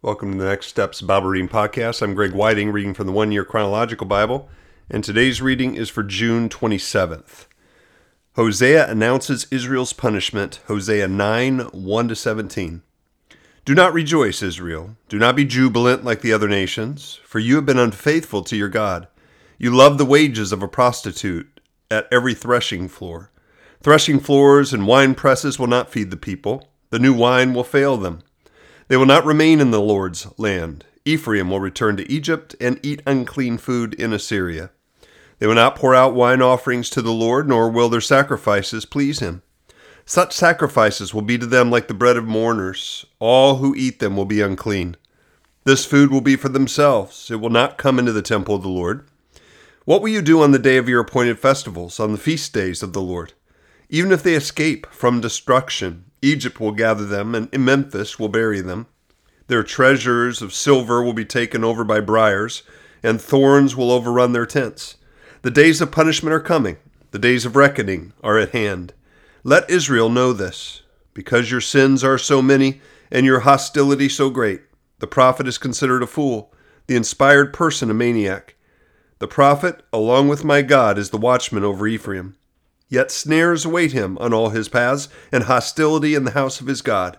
[0.00, 2.02] Welcome to the Next Steps Bible Reading Podcast.
[2.02, 4.48] I'm Greg Whiting, reading from the One Year Chronological Bible,
[4.88, 7.46] and today's reading is for June 27th.
[8.36, 12.82] Hosea announces Israel's punishment, Hosea 9 1 17.
[13.64, 14.96] Do not rejoice, Israel.
[15.08, 18.68] Do not be jubilant like the other nations, for you have been unfaithful to your
[18.68, 19.08] God.
[19.58, 21.60] You love the wages of a prostitute
[21.90, 23.32] at every threshing floor.
[23.82, 27.96] Threshing floors and wine presses will not feed the people, the new wine will fail
[27.96, 28.22] them.
[28.88, 30.84] They will not remain in the Lord's land.
[31.04, 34.70] Ephraim will return to Egypt and eat unclean food in Assyria.
[35.38, 39.20] They will not pour out wine offerings to the Lord, nor will their sacrifices please
[39.20, 39.42] him.
[40.04, 43.04] Such sacrifices will be to them like the bread of mourners.
[43.18, 44.96] All who eat them will be unclean.
[45.64, 47.30] This food will be for themselves.
[47.30, 49.06] It will not come into the temple of the Lord.
[49.84, 52.82] What will you do on the day of your appointed festivals, on the feast days
[52.82, 53.34] of the Lord?
[53.90, 58.86] Even if they escape from destruction, Egypt will gather them, and Memphis will bury them.
[59.46, 62.62] Their treasures of silver will be taken over by briars,
[63.02, 64.96] and thorns will overrun their tents.
[65.42, 66.76] The days of punishment are coming,
[67.12, 68.92] the days of reckoning are at hand.
[69.42, 70.82] Let Israel know this.
[71.14, 72.80] Because your sins are so many,
[73.10, 74.62] and your hostility so great,
[75.00, 76.52] the prophet is considered a fool,
[76.86, 78.54] the inspired person a maniac.
[79.18, 82.36] The prophet, along with my God, is the watchman over Ephraim.
[82.88, 86.82] Yet snares await him on all his paths, and hostility in the house of his
[86.82, 87.18] God.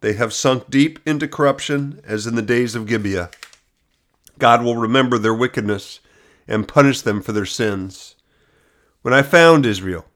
[0.00, 3.30] They have sunk deep into corruption, as in the days of Gibeah.
[4.38, 6.00] God will remember their wickedness
[6.48, 8.14] and punish them for their sins.
[9.02, 10.06] When I found Israel,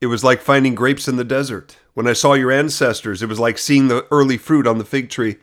[0.00, 1.76] it was like finding grapes in the desert.
[1.94, 5.10] When I saw your ancestors, it was like seeing the early fruit on the fig
[5.10, 5.36] tree.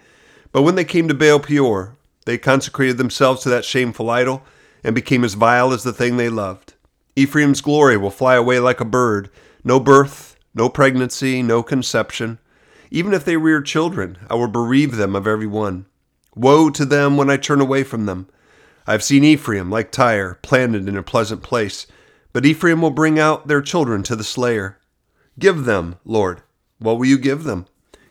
[0.51, 4.43] But when they came to Baal Peor, they consecrated themselves to that shameful idol
[4.83, 6.64] and became as vile as the thing they loved.
[7.15, 9.29] Ephraim's glory will fly away like a bird.
[9.63, 12.39] No birth, no pregnancy, no conception.
[12.91, 15.85] Even if they rear children, I will bereave them of every one.
[16.35, 18.27] Woe to them when I turn away from them.
[18.85, 21.87] I have seen Ephraim, like Tyre, planted in a pleasant place,
[22.33, 24.77] but Ephraim will bring out their children to the slayer.
[25.39, 26.41] Give them, Lord.
[26.79, 27.65] What will you give them?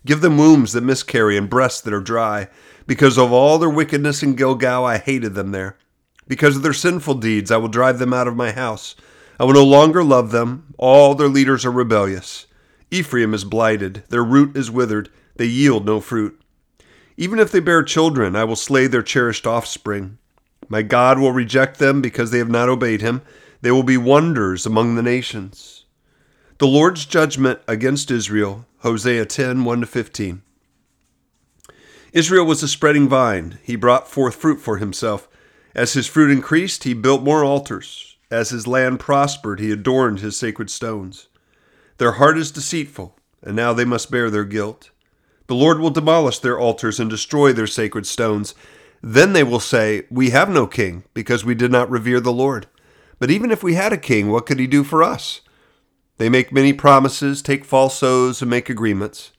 [0.07, 2.49] Give them wombs that miscarry and breasts that are dry.
[2.87, 5.79] Because of all their wickedness in Gilgal, I hated them there.
[6.27, 8.97] Because of their sinful deeds, I will drive them out of my house.
[9.39, 10.75] I will no longer love them.
[10.79, 12.47] All their leaders are rebellious.
[12.91, 16.41] Ephraim is blighted, their root is withered, they yield no fruit.
[17.17, 20.19] Even if they bear children, I will slay their cherished offspring.
[20.69, 23.23] My God will reject them because they have not obeyed him.
[23.61, 25.85] They will be wonders among the nations.
[26.59, 30.43] The Lord's judgment against Israel, Hosea 10 1 15.
[32.13, 33.59] Israel was a spreading vine.
[33.63, 35.29] He brought forth fruit for himself.
[35.75, 38.17] As his fruit increased, he built more altars.
[38.31, 41.29] As his land prospered, he adorned his sacred stones.
[41.99, 44.91] Their heart is deceitful, and now they must bear their guilt.
[45.47, 48.55] The Lord will demolish their altars and destroy their sacred stones.
[49.03, 52.67] Then they will say, We have no king, because we did not revere the Lord.
[53.19, 55.41] But even if we had a king, what could he do for us?
[56.17, 59.33] They make many promises, take false oaths, and make agreements.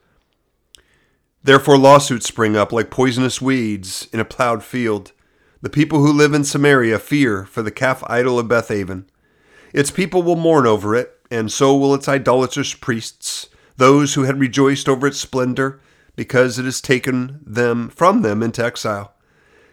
[1.44, 5.12] Therefore, lawsuits spring up like poisonous weeds in a plowed field.
[5.66, 9.06] The people who live in Samaria fear for the calf idol of Bethaven.
[9.74, 14.40] Its people will mourn over it, and so will its idolatrous priests, those who had
[14.40, 15.82] rejoiced over its splendor,
[16.16, 19.16] because it has taken them from them into exile.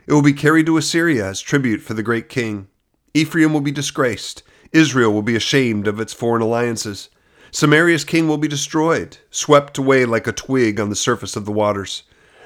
[0.07, 2.69] It will be carried to Assyria as tribute for the great king.
[3.13, 4.43] Ephraim will be disgraced.
[4.73, 7.11] Israel will be ashamed of its foreign alliances.
[7.51, 11.53] Samaria's king will be destroyed, swept away like a twig on the surface of the
[11.53, 12.05] waters.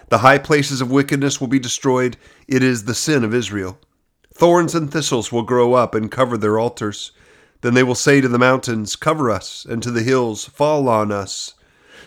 [0.09, 2.17] The high places of wickedness will be destroyed.
[2.47, 3.79] It is the sin of Israel.
[4.33, 7.11] Thorns and thistles will grow up and cover their altars.
[7.63, 11.11] Then they will say to the mountains, Cover us, and to the hills, Fall on
[11.11, 11.55] us.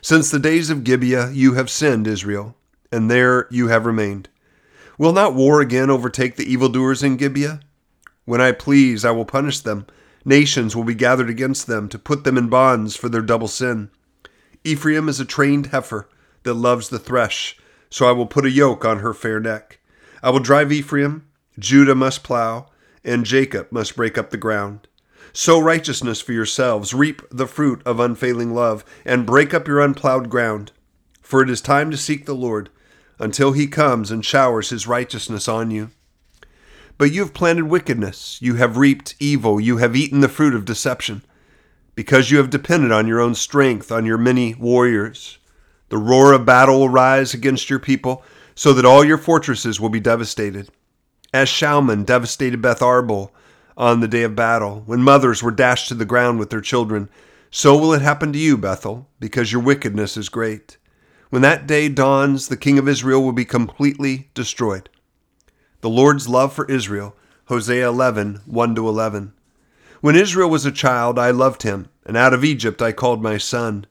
[0.01, 2.55] Since the days of Gibeah you have sinned, Israel,
[2.89, 4.29] and there you have remained.
[4.97, 7.59] Will not war again overtake the evildoers in Gibeah?
[8.23, 9.87] When I please, I will punish them.
[10.23, 13.89] Nations will be gathered against them to put them in bonds for their double sin.
[14.63, 16.07] Ephraim is a trained heifer
[16.43, 17.57] that loves the thresh
[17.89, 19.79] so I will put a yoke on her fair neck.
[20.21, 21.27] I will drive Ephraim,
[21.57, 22.67] Judah must plow,
[23.03, 24.87] and Jacob must break up the ground.
[25.33, 30.29] Sow righteousness for yourselves, reap the fruit of unfailing love, and break up your unplowed
[30.29, 30.71] ground.
[31.21, 32.69] For it is time to seek the Lord,
[33.19, 35.91] until he comes and showers his righteousness on you.
[36.97, 40.65] But you have planted wickedness, you have reaped evil, you have eaten the fruit of
[40.65, 41.23] deception,
[41.95, 45.37] because you have depended on your own strength, on your many warriors.
[45.89, 48.23] The roar of battle will rise against your people,
[48.55, 50.69] so that all your fortresses will be devastated.
[51.33, 53.31] As Shalman devastated Beth Arbel
[53.77, 57.09] on the day of battle, when mothers were dashed to the ground with their children,
[57.51, 60.77] so will it happen to you, Bethel, because your wickedness is great.
[61.29, 64.89] When that day dawns, the king of Israel will be completely destroyed.
[65.81, 67.15] The Lord's love for Israel,
[67.45, 69.33] Hosea 11, 1 to 11.
[70.01, 73.37] When Israel was a child, I loved him, and out of Egypt I called my
[73.37, 73.85] son.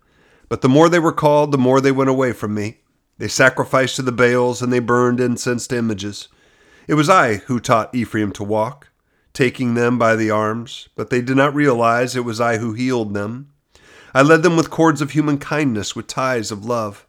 [0.49, 2.79] But the more they were called, the more they went away from me.
[3.19, 6.29] They sacrificed to the Baals, and they burned incense to images.
[6.87, 8.89] It was I who taught Ephraim to walk,
[9.35, 13.13] taking them by the arms, but they did not realize it was I who healed
[13.13, 13.51] them.
[14.15, 17.07] I led them with cords of human kindness, with ties of love.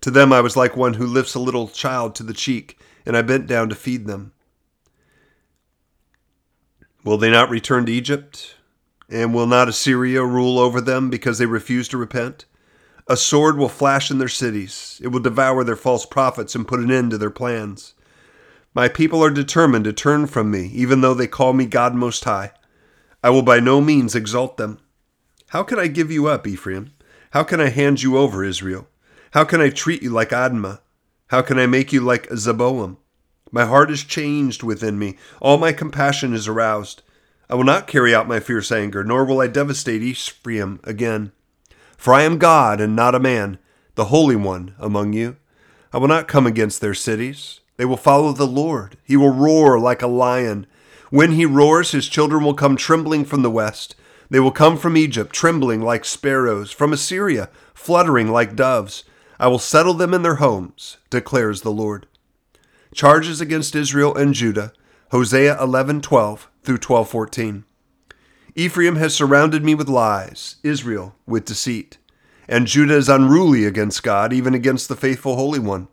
[0.00, 3.16] To them I was like one who lifts a little child to the cheek, and
[3.16, 4.32] I bent down to feed them.
[7.04, 8.56] Will they not return to Egypt?
[9.08, 12.44] And will not Assyria rule over them because they refuse to repent?
[13.08, 15.00] A sword will flash in their cities.
[15.02, 17.94] It will devour their false prophets and put an end to their plans.
[18.74, 22.24] My people are determined to turn from me, even though they call me God Most
[22.24, 22.50] High.
[23.22, 24.80] I will by no means exalt them.
[25.48, 26.92] How can I give you up, Ephraim?
[27.30, 28.88] How can I hand you over, Israel?
[29.30, 30.80] How can I treat you like Admah?
[31.28, 32.96] How can I make you like Zeboim?
[33.52, 35.16] My heart is changed within me.
[35.40, 37.02] All my compassion is aroused.
[37.48, 41.30] I will not carry out my fierce anger, nor will I devastate Ephraim again.
[41.96, 43.58] For I am God and not a man,
[43.94, 45.36] the Holy One among you.
[45.92, 47.60] I will not come against their cities.
[47.76, 48.96] They will follow the Lord.
[49.04, 50.66] He will roar like a lion.
[51.10, 53.94] When he roars, his children will come trembling from the west.
[54.28, 59.04] They will come from Egypt, trembling like sparrows, from Assyria, fluttering like doves.
[59.38, 62.06] I will settle them in their homes, declares the Lord.
[62.94, 64.72] Charges against Israel and Judah,
[65.12, 67.64] Hosea 11:12 through 12:14.
[68.58, 71.98] Ephraim has surrounded me with lies, Israel with deceit,
[72.48, 75.88] and Judah is unruly against God, even against the faithful Holy One.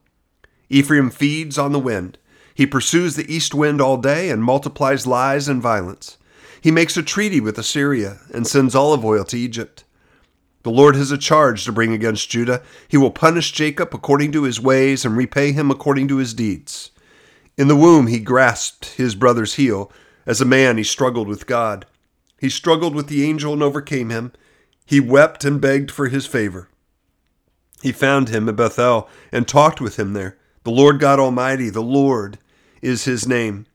[0.69, 2.17] Ephraim feeds on the wind.
[2.55, 6.17] He pursues the east wind all day and multiplies lies and violence.
[6.61, 9.83] He makes a treaty with Assyria and sends olive oil to Egypt.
[10.61, 12.63] The Lord has a charge to bring against Judah.
[12.87, 16.91] He will punish Jacob according to his ways and repay him according to his deeds.
[17.57, 19.91] In the womb he grasped his brother's heel.
[20.25, 21.85] As a man he struggled with God.
[22.43, 24.33] He struggled with the angel and overcame him.
[24.85, 26.67] He wept and begged for his favor.
[27.81, 30.37] He found him at Bethel and talked with him there.
[30.65, 32.39] The Lord God Almighty, the Lord,
[32.81, 33.65] is his name.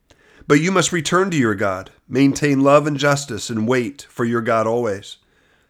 [0.47, 4.41] But you must return to your God, maintain love and justice, and wait for your
[4.41, 5.17] God always.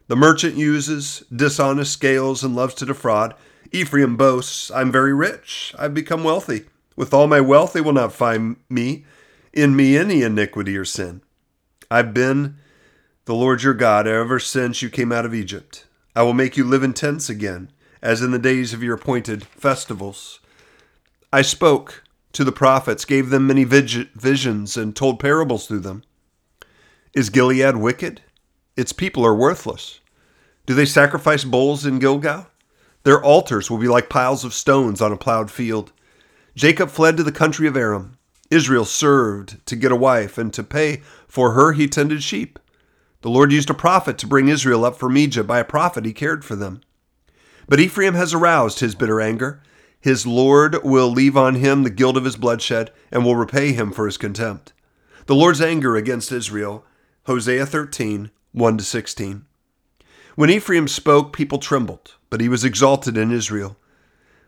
[0.09, 3.33] The merchant uses dishonest scales and loves to defraud.
[3.71, 5.73] Ephraim boasts, I'm very rich.
[5.79, 6.65] I've become wealthy.
[6.97, 9.05] With all my wealth, they will not find me
[9.53, 11.21] in me any iniquity or sin.
[11.89, 12.57] I've been
[13.29, 15.85] the Lord your God ever since you came out of Egypt.
[16.15, 17.71] I will make you live in tents again,
[18.01, 20.39] as in the days of your appointed festivals.
[21.31, 22.03] I spoke
[22.33, 26.01] to the prophets, gave them many visions, and told parables through them.
[27.13, 28.21] Is Gilead wicked?
[28.75, 29.99] Its people are worthless.
[30.65, 32.47] Do they sacrifice bulls in Gilgal?
[33.03, 35.91] Their altars will be like piles of stones on a plowed field.
[36.55, 38.17] Jacob fled to the country of Aram.
[38.49, 42.57] Israel served to get a wife, and to pay for her he tended sheep.
[43.21, 45.47] The Lord used a prophet to bring Israel up from Egypt.
[45.47, 46.81] By a prophet he cared for them.
[47.67, 49.61] But Ephraim has aroused his bitter anger.
[49.99, 53.91] His Lord will leave on him the guilt of his bloodshed and will repay him
[53.91, 54.71] for his contempt.
[55.25, 56.85] The Lord's anger against Israel,
[57.25, 59.45] Hosea 13, 1 to 16.
[60.35, 63.75] When Ephraim spoke, people trembled, but he was exalted in Israel.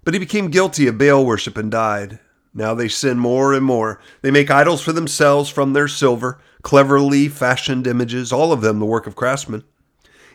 [0.06, 2.19] But he became guilty of Baal worship and died.
[2.53, 4.00] Now they sin more and more.
[4.22, 8.86] They make idols for themselves from their silver, cleverly fashioned images, all of them the
[8.86, 9.63] work of craftsmen.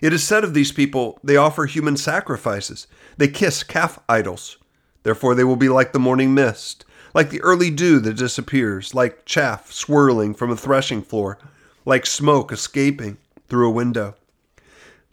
[0.00, 2.86] It is said of these people, they offer human sacrifices.
[3.16, 4.58] They kiss calf idols.
[5.02, 9.24] Therefore they will be like the morning mist, like the early dew that disappears, like
[9.24, 11.38] chaff swirling from a threshing floor,
[11.84, 13.18] like smoke escaping
[13.48, 14.16] through a window.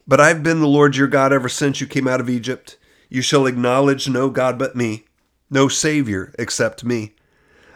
[0.08, 2.78] But I've been the Lord your God ever since you came out of Egypt.
[3.10, 5.06] You shall acknowledge no God but me,
[5.54, 7.14] no Savior except me.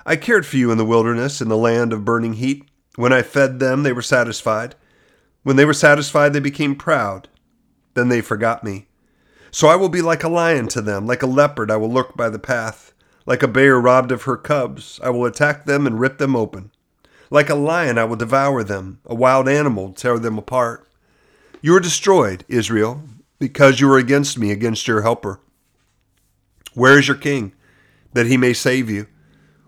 [0.06, 2.68] I cared for you in the wilderness, in the land of burning heat.
[2.96, 4.76] When I fed them, they were satisfied.
[5.44, 7.30] When they were satisfied, they became proud.
[7.94, 8.88] Then they forgot me.
[9.52, 12.18] So I will be like a lion to them, like a leopard, I will lurk
[12.18, 12.94] by the path.
[13.26, 16.72] Like a bear robbed of her cubs, I will attack them and rip them open.
[17.30, 20.88] Like a lion, I will devour them, a wild animal, tear them apart.
[21.62, 23.04] You are destroyed, Israel,
[23.40, 25.42] because you are against me, against your helper.
[26.74, 27.54] Where is your king,
[28.14, 29.08] that he may save you?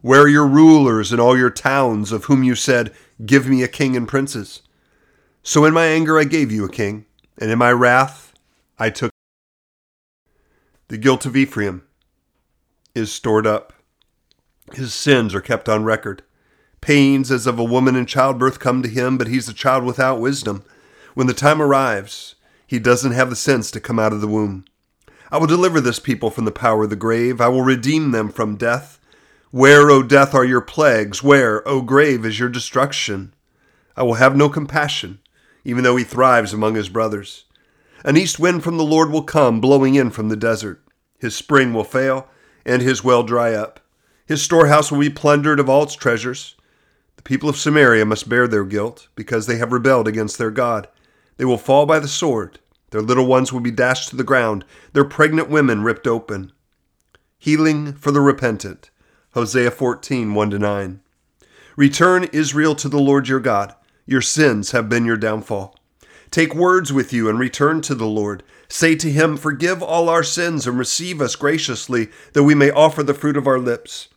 [0.01, 2.93] Where are your rulers and all your towns, of whom you said,
[3.25, 4.61] Give me a king and princes?
[5.43, 7.05] So in my anger I gave you a king,
[7.37, 8.33] and in my wrath
[8.77, 9.11] I took.
[10.87, 11.83] The guilt of Ephraim
[12.95, 13.73] is stored up.
[14.73, 16.23] His sins are kept on record.
[16.81, 20.21] Pains as of a woman in childbirth come to him, but he's a child without
[20.21, 20.63] wisdom.
[21.13, 24.65] When the time arrives, he doesn't have the sense to come out of the womb.
[25.31, 27.39] I will deliver this people from the power of the grave.
[27.39, 28.99] I will redeem them from death.
[29.51, 31.21] Where, O death, are your plagues?
[31.21, 33.33] Where, O grave, is your destruction?
[33.95, 35.19] I will have no compassion,
[35.63, 37.45] even though he thrives among his brothers.
[38.03, 40.81] An east wind from the Lord will come, blowing in from the desert.
[41.19, 42.27] His spring will fail,
[42.65, 43.79] and his well dry up.
[44.25, 46.55] His storehouse will be plundered of all its treasures.
[47.17, 50.87] The people of Samaria must bear their guilt, because they have rebelled against their God.
[51.37, 52.59] They will fall by the sword.
[52.91, 56.51] Their little ones will be dashed to the ground, their pregnant women ripped open.
[57.37, 58.89] Healing for the repentant.
[59.33, 60.99] Hosea 14, 1 9.
[61.75, 63.73] Return, Israel, to the Lord your God.
[64.05, 65.75] Your sins have been your downfall.
[66.31, 68.43] Take words with you and return to the Lord.
[68.67, 73.01] Say to him, Forgive all our sins and receive us graciously, that we may offer
[73.01, 74.09] the fruit of our lips.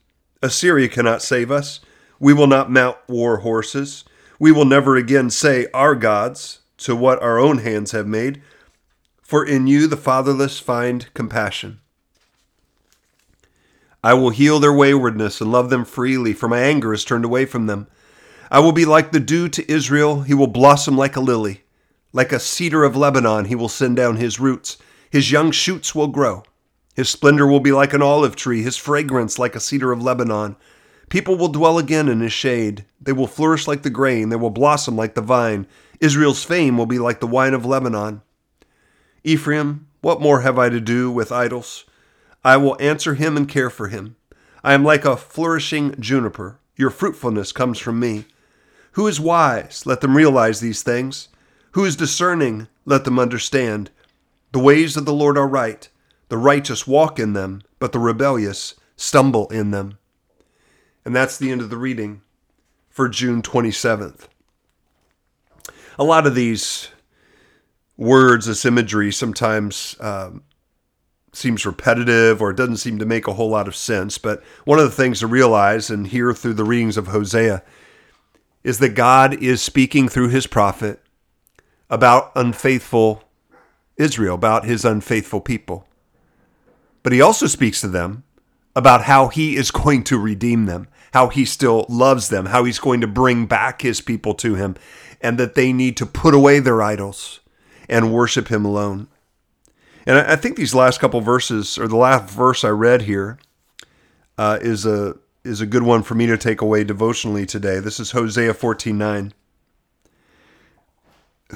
[0.43, 1.81] Assyria cannot save us.
[2.19, 4.05] We will not mount war horses.
[4.39, 8.43] We will never again say, Our gods, to what our own hands have made.
[9.33, 11.81] For in you the fatherless find compassion.
[14.05, 17.47] I will heal their waywardness and love them freely, for my anger is turned away
[17.47, 17.87] from them.
[18.51, 20.21] I will be like the dew to Israel.
[20.21, 21.63] He will blossom like a lily.
[22.13, 24.77] Like a cedar of Lebanon, he will send down his roots.
[25.09, 26.43] His young shoots will grow.
[26.95, 30.57] His splendor will be like an olive tree, his fragrance like a cedar of Lebanon.
[31.09, 32.85] People will dwell again in his shade.
[33.01, 34.29] They will flourish like the grain.
[34.29, 35.67] They will blossom like the vine.
[36.01, 38.21] Israel's fame will be like the wine of Lebanon.
[39.25, 41.85] Ephraim, what more have I to do with idols?
[42.45, 44.17] I will answer him and care for him.
[44.65, 46.59] I am like a flourishing juniper.
[46.77, 48.25] Your fruitfulness comes from me.
[48.93, 49.87] Who is wise?
[49.87, 51.29] Let them realize these things.
[51.73, 52.67] Who is discerning?
[52.85, 53.91] Let them understand.
[54.53, 55.89] The ways of the Lord are right.
[56.29, 59.99] The righteous walk in them, but the rebellious stumble in them.
[61.05, 62.23] And that's the end of the reading
[62.91, 64.29] for June 27th.
[65.99, 66.89] A lot of these
[68.03, 70.43] words, this imagery, sometimes um,
[71.33, 74.19] seems repetitive or it doesn't seem to make a whole lot of sense.
[74.19, 77.63] But one of the things to realize and hear through the readings of Hosea
[78.63, 81.01] is that God is speaking through his prophet
[81.89, 83.25] about unfaithful
[83.97, 85.87] Israel, about his unfaithful people.
[87.03, 88.25] But he also speaks to them
[88.77, 92.79] about how he is going to redeem them, how he still loves them, how he's
[92.79, 94.77] going to bring back his people to him,
[95.21, 97.41] and that they need to put away their idols
[97.89, 99.09] and worship him alone.
[100.07, 103.39] And I think these last couple verses, or the last verse I read here,
[104.37, 107.81] uh, is a is a good one for me to take away devotionally today.
[107.81, 109.33] This is Hosea fourteen nine.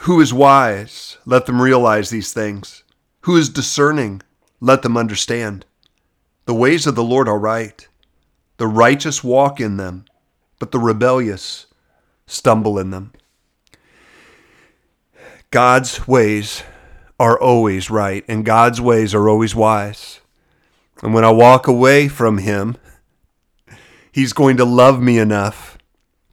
[0.02, 1.18] Who is wise?
[1.24, 2.84] Let them realize these things.
[3.22, 4.22] Who is discerning?
[4.60, 5.64] Let them understand.
[6.44, 7.88] The ways of the Lord are right.
[8.58, 10.04] The righteous walk in them,
[10.58, 11.66] but the rebellious
[12.26, 13.12] stumble in them.
[15.56, 16.64] God's ways
[17.18, 20.20] are always right, and God's ways are always wise.
[21.02, 22.76] And when I walk away from Him,
[24.12, 25.78] He's going to love me enough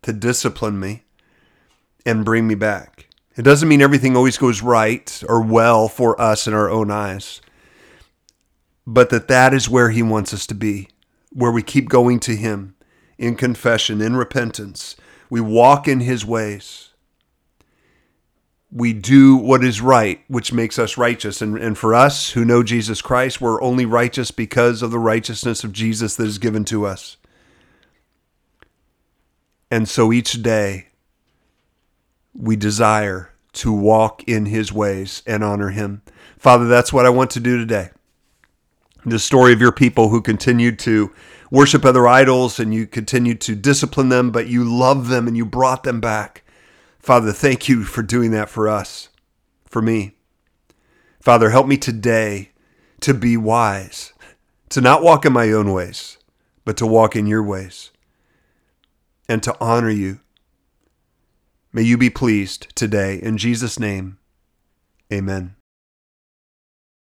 [0.02, 1.06] to discipline me
[2.06, 3.08] and bring me back.
[3.38, 7.40] It doesn't mean everything always goes right or well for us in our own eyes,
[8.86, 10.90] but that that is where He wants us to be,
[11.32, 12.76] where we keep going to Him
[13.18, 14.98] in confession, in repentance.
[15.30, 16.90] We walk in His ways.
[18.76, 21.42] We do what is right, which makes us righteous.
[21.42, 25.64] And, and for us who know Jesus Christ, we're only righteous because of the righteousness
[25.64, 27.18] of Jesus that is given to us.
[29.70, 30.88] And so each day,
[32.34, 36.02] we desire to walk in his ways and honor him.
[36.38, 37.92] Father, that's what I want to do today.
[39.06, 41.12] The story of your people who continued to
[41.52, 45.46] worship other idols and you continued to discipline them, but you love them and you
[45.46, 46.43] brought them back.
[47.04, 49.10] Father, thank you for doing that for us,
[49.66, 50.16] for me.
[51.22, 52.50] Father, help me today
[53.02, 54.14] to be wise,
[54.70, 56.18] to not walk in my own ways,
[56.66, 57.92] but to walk in your ways,
[59.30, 60.20] and to honor you
[61.76, 63.20] May you be pleased today.
[63.20, 64.20] In Jesus' name,
[65.12, 65.56] amen.